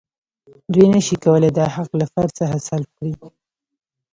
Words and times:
دوی 0.73 0.87
نشي 0.93 1.15
کولای 1.23 1.51
دا 1.59 1.65
حق 1.75 1.89
له 1.99 2.05
فرد 2.13 2.31
څخه 2.39 2.55
سلب 2.67 2.89
کړي. 2.97 3.13